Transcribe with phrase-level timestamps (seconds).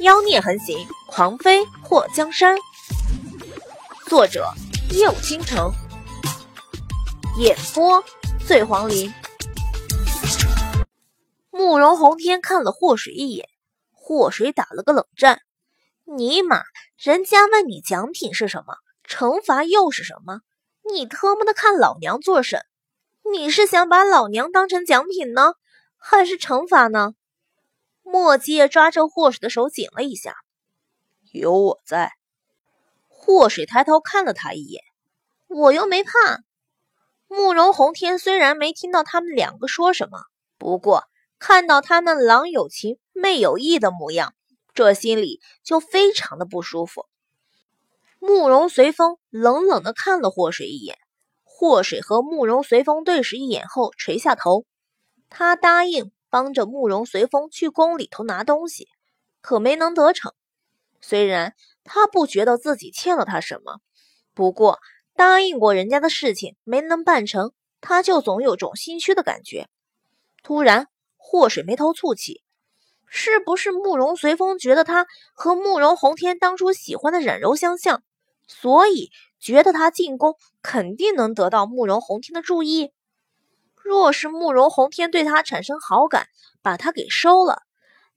[0.00, 2.56] 妖孽横行，狂飞破江山。
[4.06, 4.50] 作者：
[4.92, 5.70] 夜舞倾城，
[7.38, 8.02] 演播：
[8.46, 9.12] 醉黄林。
[11.50, 13.46] 慕容宏天看了祸水一眼，
[13.92, 15.42] 祸水打了个冷战。
[16.06, 16.62] 尼玛，
[16.96, 18.76] 人家问你奖品是什么，
[19.06, 20.40] 惩罚又是什么？
[20.90, 22.62] 你特么的看老娘做甚？
[23.30, 25.56] 你是想把老娘当成奖品呢，
[25.98, 27.12] 还是惩罚呢？
[28.10, 30.34] 莫迹抓着祸水的手紧了一下。
[31.32, 32.12] 有我在。
[33.08, 34.82] 祸水抬头看了他一眼，
[35.46, 36.10] 我又没怕。
[37.28, 40.18] 慕容宏天虽然没听到他们两个说什么，
[40.58, 41.04] 不过
[41.38, 44.34] 看到他们郎有情妹有意的模样，
[44.74, 47.06] 这心里就非常的不舒服。
[48.18, 50.98] 慕容随风冷冷的看了祸水一眼，
[51.44, 54.64] 祸水和慕容随风对视一眼后垂下头，
[55.28, 56.10] 他答应。
[56.30, 58.88] 帮着慕容随风去宫里头拿东西，
[59.40, 60.32] 可没能得逞。
[61.00, 63.80] 虽然他不觉得自己欠了他什么，
[64.32, 64.78] 不过
[65.14, 69.68] 答应过人家的事情没能办成，他就总有种心虚的感觉。
[70.42, 72.42] 突然，祸水眉头蹙起，
[73.06, 78.02] 是不是慕容随风觉得他和慕容宏天当初喜欢的冉柔相像，
[78.46, 82.92] 所以觉得他进宫肯定能得到慕容宏天的注意？
[83.82, 86.28] 若是慕容宏天对他产生好感，
[86.62, 87.62] 把他给收了，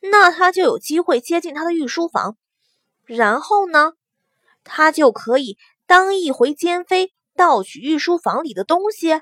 [0.00, 2.36] 那他就有机会接近他的御书房，
[3.04, 3.92] 然后呢，
[4.64, 9.20] 他就可以当一回奸妃，盗取御书房里的东西。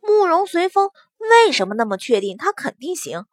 [0.00, 3.24] 慕容随风为什么那么确定他肯定行？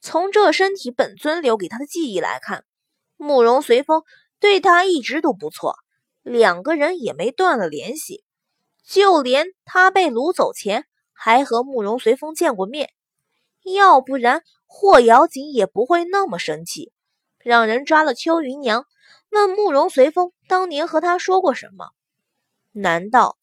[0.00, 2.64] 从这身体本尊留给他的记忆来看，
[3.16, 4.02] 慕容随风
[4.38, 5.76] 对他一直都不错，
[6.22, 8.22] 两个人也没断了联系，
[8.86, 10.86] 就连他被掳走前。
[11.16, 12.90] 还和慕容随风见过面，
[13.62, 16.92] 要不然霍瑶锦也不会那么生气，
[17.38, 18.84] 让人抓了邱云娘，
[19.30, 21.92] 问慕容随风当年和他说过什么？
[22.72, 23.38] 难道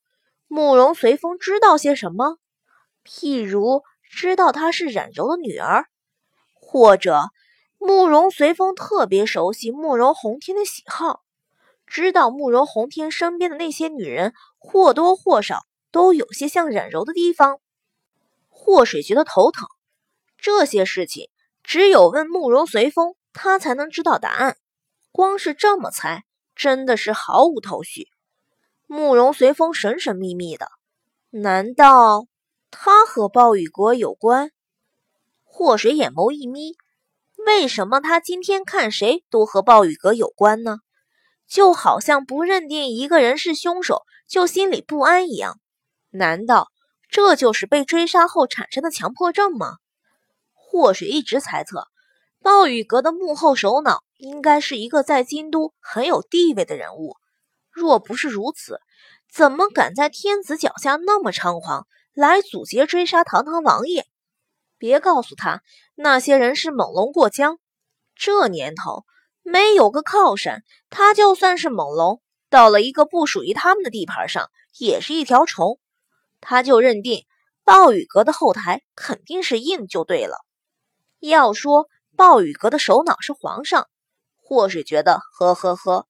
[0.48, 2.38] 慕容随风知道些什么？
[3.04, 5.86] 譬如知道她是冉柔的女儿，
[6.54, 7.30] 或者
[7.80, 11.22] 慕容随风特别熟悉慕容宏天的喜好，
[11.88, 15.64] 知道慕容宏天身边的那些女人或多或少。
[15.94, 17.60] 都有些像冉柔的地方，
[18.64, 19.68] 祸水觉得头疼。
[20.38, 21.30] 这些事情
[21.64, 24.56] 只有问慕容随风，他才能知道答案。
[25.12, 26.24] 光是这么猜，
[26.56, 28.08] 真的是毫无头绪。
[28.86, 30.68] 慕容随风神神秘秘的，
[31.32, 32.28] 难道
[32.70, 34.52] 他和暴雨阁有关？
[35.44, 36.76] 祸水眼眸一眯，
[37.46, 40.78] 为什么他今天看谁都和暴雨阁有关呢？
[41.48, 45.60] 就好像不认定一个人是凶手，就心里不安一样。
[46.12, 46.71] 难道
[47.12, 49.78] 这就是被追杀后产生的强迫症吗？
[50.54, 51.90] 或许一直猜测，
[52.42, 57.18] 暴雨阁的幕后首脑应该是一个在京都很有地位的人物。
[57.70, 58.80] 若不是如此，
[59.30, 64.06] 怎么敢在天子脚下那么猖狂，来阻截追杀堂堂王爷？
[64.78, 65.62] 别告诉他
[65.96, 67.60] 那些人是猛龙过江。
[68.16, 69.04] 这年头
[69.44, 75.78] 没有个靠山，他就算是猛龙，到了一个不属于他们的地盘上，也是一条虫。
[76.42, 77.24] 他就认定
[77.64, 80.36] 暴雨阁的后台肯定是硬就对了。
[81.20, 81.88] 要说
[82.18, 83.88] 暴雨阁的首脑是皇上，
[84.42, 86.08] 或是觉得呵呵呵，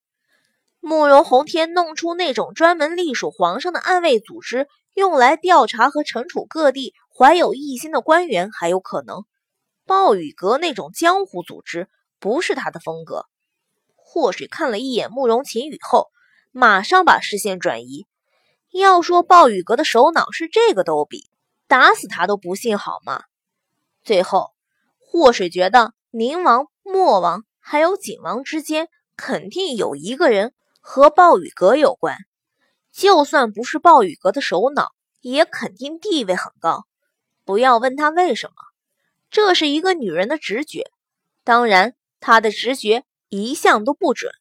[0.79, 9.25] 慕容宏天弄出那种专门隶属皇上的暗卫组织，用来调查和惩处各地怀有异心的官员还有可能。
[9.85, 13.25] 暴雨阁那种江湖组织不是他的风格。
[13.95, 16.07] 或许看了一眼慕容晴雨后，
[16.51, 18.07] 马上把视线转移。
[18.71, 21.29] 要说暴雨阁的首脑是这个逗比，
[21.67, 23.23] 打死他都不信好吗？
[24.01, 24.51] 最后，
[24.97, 28.87] 祸水觉得宁王、莫王还有景王之间
[29.17, 32.15] 肯定有一个人和暴雨阁有关，
[32.93, 36.85] 就算不是暴雨阁的首脑，也肯定地位很高。
[37.43, 38.53] 不要问他为什么，
[39.29, 40.89] 这是一个女人的直觉。
[41.43, 44.31] 当然，她的直觉一向都不准。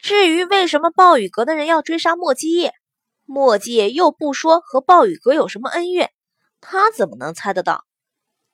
[0.00, 2.72] 至于为什么暴雨阁的人要追杀莫基叶？
[3.26, 6.12] 墨迹又不说和暴雨阁有什么恩怨，
[6.60, 7.84] 他怎么能猜得到？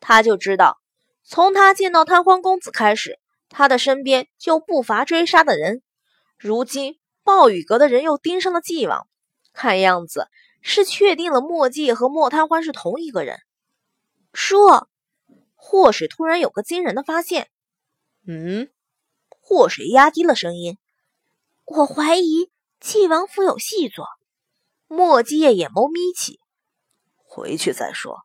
[0.00, 0.80] 他就知道，
[1.22, 3.20] 从他见到贪欢公子开始，
[3.50, 5.82] 他的身边就不乏追杀的人。
[6.38, 9.06] 如今暴雨阁的人又盯上了纪王，
[9.52, 10.26] 看样子
[10.62, 13.38] 是确定了墨迹和莫贪欢是同一个人。
[14.32, 14.88] 说，
[15.54, 17.50] 祸水突然有个惊人的发现。
[18.26, 18.70] 嗯，
[19.28, 20.78] 祸水压低了声音
[21.66, 24.06] ：“我怀疑纪王府有细作。”
[24.94, 26.38] 莫迹叶眼眸眯起，
[27.24, 28.18] 回去再说。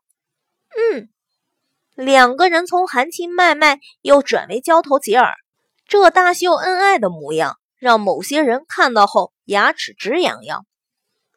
[0.76, 1.08] 嗯，
[1.94, 5.32] 两个人从含情脉脉又转为交头接耳，
[5.86, 10.66] 这大秀恩爱的模样，让某些人看到后牙齿直痒痒。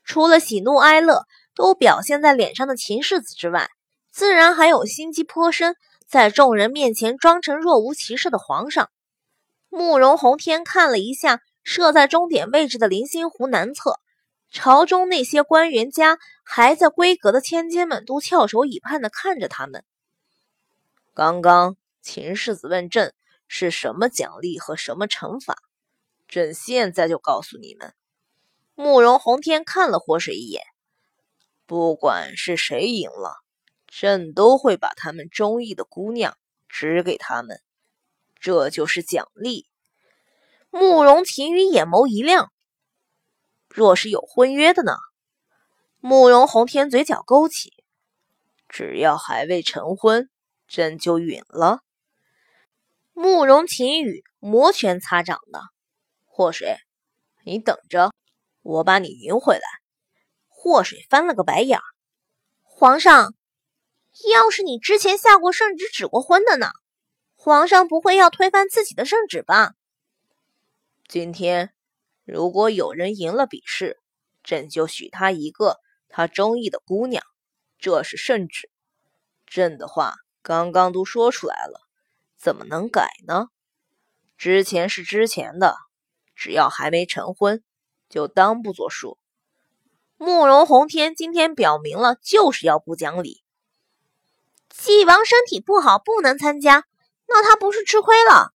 [0.04, 1.24] 除了喜怒哀乐
[1.56, 3.70] 都表现在脸上的秦世子之外，
[4.12, 5.78] 自然还有心机颇深，
[6.10, 8.90] 在众人面前装成若无其事的皇上。
[9.70, 13.98] 慕容宏天看了一下设在终点位置的临星湖南侧，
[14.52, 19.86] 朝中那些官员家还在闺阁的千金们都翘首以盼地看着他们。
[21.14, 23.14] 刚刚秦世子问朕
[23.48, 25.56] 是什么奖励和什么惩罚，
[26.28, 27.94] 朕现在就告诉你们。
[28.76, 30.64] 慕容宏天看了祸水一眼，
[31.66, 33.38] 不管是谁赢了。
[33.88, 36.38] 朕都会把他们中意的姑娘
[36.70, 37.62] 指给他们，
[38.40, 39.68] 这就是奖励。
[40.70, 42.52] 慕容秦羽眼眸一亮。
[43.74, 44.94] 若是有婚约的呢？
[46.00, 47.74] 慕容宏天嘴角勾起。
[48.68, 50.30] 只要还未成婚，
[50.68, 51.80] 朕就允了。
[53.14, 55.62] 慕容秦羽摩拳擦掌的。
[56.26, 56.78] 祸水，
[57.44, 58.14] 你等着，
[58.62, 59.64] 我把你赢回来。
[60.48, 61.80] 祸水翻了个白眼。
[62.64, 63.34] 皇上。
[64.34, 66.70] 要是你之前下过圣旨指过婚的呢？
[67.36, 69.72] 皇上不会要推翻自己的圣旨吧？
[71.08, 71.74] 今天
[72.32, 74.00] 如果有人赢了比试，
[74.42, 77.22] 朕就许他一个他中意的姑娘，
[77.78, 78.70] 这是圣旨。
[79.46, 81.82] 朕的话刚刚都说出来了，
[82.38, 83.48] 怎么能改呢？
[84.38, 85.76] 之前是之前的，
[86.34, 87.62] 只要还没成婚，
[88.08, 89.18] 就当不作数。
[90.16, 93.44] 慕容宏天今天表明了，就是要不讲理。
[94.70, 96.86] 纪王身体不好，不能参加，
[97.28, 98.54] 那他不是吃亏了？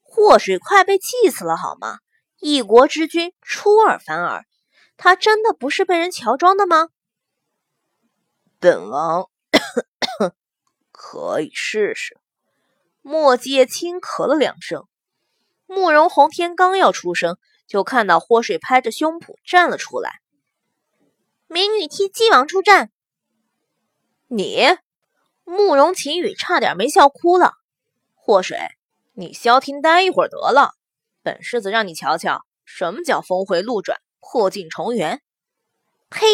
[0.00, 1.98] 祸水快被气死了，好吗？
[2.46, 4.44] 一国之君出尔反尔，
[4.98, 6.90] 他真的不是被人乔装的吗？
[8.58, 9.30] 本王
[10.92, 12.18] 可以试试。
[13.00, 14.86] 莫界轻咳了两声。
[15.64, 20.20] 慕容宏天刚要出声，就看到祸水拍着胸脯站了出来。
[21.46, 22.90] 美女替姬王出战，
[24.28, 24.66] 你。
[25.44, 27.54] 慕容秦羽差点没笑哭了。
[28.12, 28.58] 祸水，
[29.14, 30.74] 你消停待一会儿得了。
[31.24, 35.22] 本世子让你瞧瞧，什么叫峰回路转、破镜重圆。
[36.10, 36.26] 呸！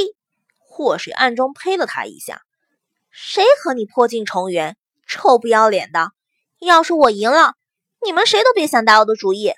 [0.58, 2.42] 祸水暗中呸了他一下。
[3.08, 4.76] 谁和你破镜重圆？
[5.06, 6.10] 臭不要脸的！
[6.58, 7.54] 要是我赢了，
[8.04, 9.52] 你们谁都别想打我的主意。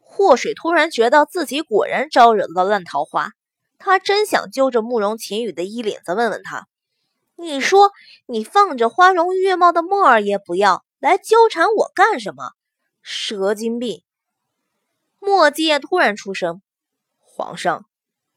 [0.00, 3.30] 祸水突然觉得自己果然招惹了烂桃花，
[3.78, 6.66] 他真想揪着慕容秦羽的衣领子问问他。
[7.36, 7.92] 你说
[8.26, 12.50] 你放着花容月貌的墨儿也不要来纠缠我干什么？
[13.02, 14.02] 蛇精病！
[15.26, 16.62] 墨界突然出声
[17.18, 17.84] ：“皇上，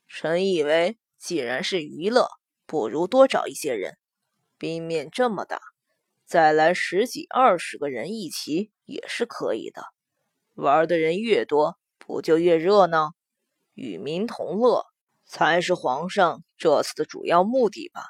[0.07, 2.27] 臣以为既然是娱乐，
[2.65, 3.99] 不如多找一些人。
[4.57, 5.61] 冰面这么大，
[6.25, 9.83] 再来十几二十个人一起也是可以的。
[10.55, 13.11] 玩的人越多，不就越热闹？
[13.75, 14.87] 与民同乐
[15.27, 18.01] 才是皇上这次的主要目的吧？”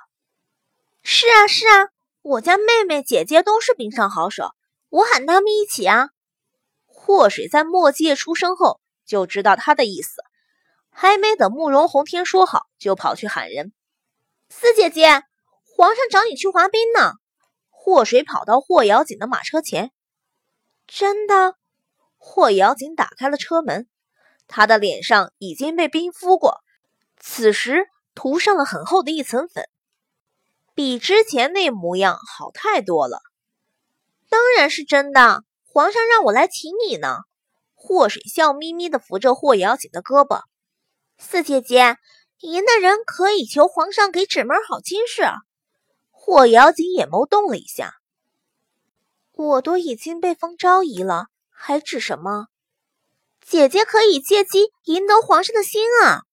[1.03, 1.89] 是啊是啊，
[2.21, 4.51] 我家妹妹姐姐都是冰上好手，
[4.87, 6.11] 我喊他们一起啊。
[7.01, 10.21] 祸水在墨界出生后就知道他的意思，
[10.91, 13.71] 还没等慕容宏天说好，就跑去喊人
[14.49, 15.23] ：“四姐姐，
[15.63, 17.13] 皇上找你去滑冰呢。”
[17.71, 19.91] 祸水跑到霍瑶锦的马车前，
[20.85, 21.55] 真的？
[22.17, 23.87] 霍瑶锦打开了车门，
[24.47, 26.59] 他的脸上已经被冰敷过，
[27.17, 29.67] 此时涂上了很厚的一层粉。
[30.75, 33.21] 比之前那模样好太多了，
[34.29, 35.43] 当然是真的。
[35.79, 37.19] 皇上让我来请你呢。
[37.73, 40.41] 祸水笑眯眯地扶着霍瑶锦的胳膊，
[41.17, 41.95] 四姐姐
[42.41, 45.23] 赢的人可以求皇上给指门好亲事。
[46.11, 47.93] 霍瑶锦眼眸动了一下，
[49.31, 52.47] 我都已经被封昭仪了，还指什么？
[53.47, 56.23] 姐姐可以借机赢得皇上的心啊！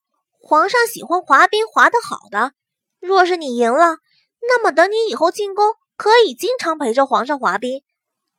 [0.40, 2.50] 皇上喜欢滑冰滑得好的，
[2.98, 3.98] 若是你赢了。
[4.40, 7.84] 那么等你以后进宫，可以经常陪着皇上滑冰，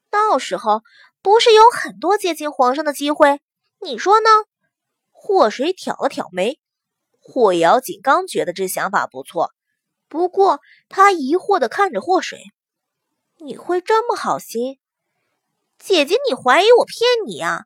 [0.10, 0.84] 到时候
[1.22, 3.42] 不是有很多接近皇上的机会？
[3.80, 4.30] 你说呢？
[5.12, 6.60] 祸水挑了挑眉，
[7.20, 9.52] 霍瑶锦刚觉得这想法不错，
[10.08, 12.40] 不过他疑惑地看着霍水
[13.40, 14.80] ：“你会这么好心？
[15.78, 17.66] 姐姐，你怀疑我骗你啊？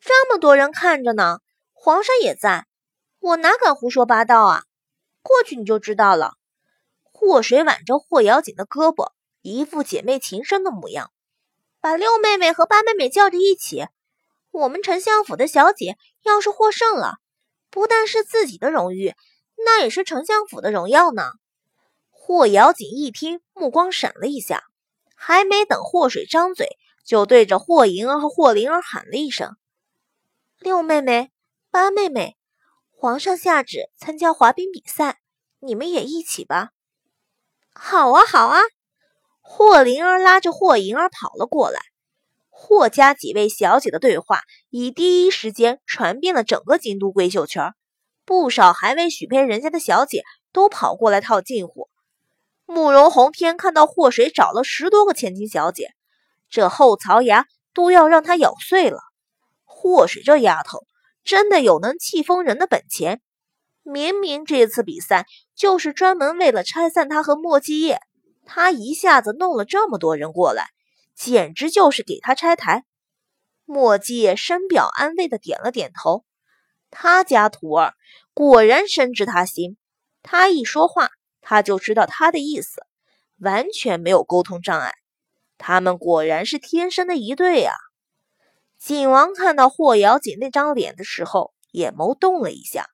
[0.00, 1.38] 这么多人看着呢，
[1.72, 2.66] 皇上也在，
[3.20, 4.64] 我哪敢胡说八道啊？
[5.22, 6.34] 过去你就知道了。”
[7.12, 11.10] 祸水挽着霍瑶锦的胳膊，一副姐妹情深的模样，
[11.88, 13.86] 把六妹妹和八妹妹叫着一起。
[14.50, 17.14] 我们丞相府的小姐要是获胜了，
[17.70, 19.14] 不但是自己的荣誉，
[19.56, 21.22] 那也是丞相府的荣耀呢。
[22.10, 24.64] 霍瑶锦一听，目光闪了一下，
[25.14, 26.76] 还没等祸水张嘴，
[27.06, 29.56] 就对着霍莹儿和霍灵儿喊了一声
[30.60, 31.32] ：“六妹妹，
[31.70, 32.36] 八妹妹，
[32.90, 35.20] 皇上下旨参加滑冰比赛，
[35.60, 36.72] 你们也一起吧。
[37.72, 38.60] ”“好啊，好啊！”
[39.50, 41.80] 霍灵儿拉着霍莹儿跑了过来。
[42.50, 47.72] 霍家几位小姐的对话以第一时间传遍了整个京都闺秀圈，
[48.26, 51.88] 不少还未许配人家的小姐都跑过来套近乎。
[52.66, 55.94] 慕容宏天看到霍水找了十多个千金小姐，
[56.50, 59.00] 这后槽牙都要让他咬碎了。
[59.64, 60.84] 霍水这丫头
[61.24, 63.22] 真的有能气疯人的本钱，
[63.82, 65.26] 明明这次比赛
[65.56, 67.98] 就是专门为了拆散他和莫继业，
[68.48, 70.70] 他一下子弄了这么多人过来。
[71.14, 72.84] 简直就是给他拆台。
[73.64, 76.24] 墨迹深表安慰的点了点头。
[76.92, 77.94] 他家徒儿
[78.32, 79.76] 果然深知他心，
[80.22, 82.86] 他一说话，他就知道他的意思，
[83.40, 84.94] 完全没有沟通障碍。
[85.58, 87.74] 他们果然是天生的一对啊！
[88.78, 92.86] 景王看到霍瑶锦那张脸的时候，眼眸动了一下。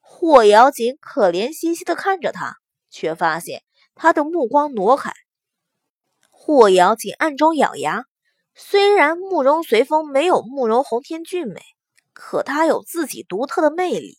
[0.00, 2.58] 霍瑶锦可怜兮兮的看着他，
[2.90, 3.64] 却发现
[3.96, 5.10] 他的目光挪开。
[6.30, 8.04] 霍瑶锦暗中咬牙，
[8.54, 11.60] 虽然慕容随风没有慕容红天俊美，
[12.12, 14.18] 可他有自己独特的魅力。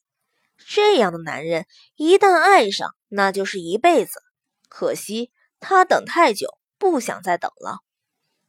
[0.57, 1.65] 这样的男人
[1.95, 4.19] 一旦爱上，那就是一辈子。
[4.67, 7.79] 可惜他等太久，不想再等了。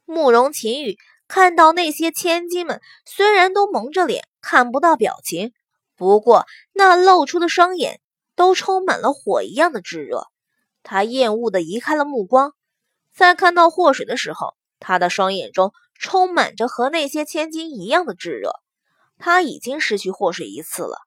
[0.05, 5.53] 慕容秦羽看到那些千金们，虽然都蒙着脸，看不到表情，
[5.95, 8.01] 不过那露出的双眼
[8.35, 10.27] 都充满了火一样的炙热。
[10.89, 12.55] 他厌恶的移开了目光。
[13.13, 18.53] 在看到祸水的时候，他的双眼中充满着和那些千金一样的炙热。
[19.19, 20.97] 他已经失去祸水一次了，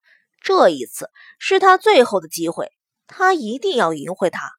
[0.41, 1.11] 这一次
[1.41, 2.71] 是他最后的机会，
[3.09, 4.53] 他一定要赢回他。